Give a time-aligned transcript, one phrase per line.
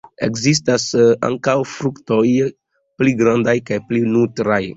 [0.27, 0.85] Ekzistas
[1.29, 2.23] ankaŭ fruktoj
[3.03, 4.63] pli grandaj kaj pli nutraj.